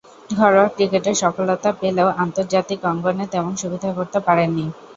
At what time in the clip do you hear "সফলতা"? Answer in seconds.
1.21-1.69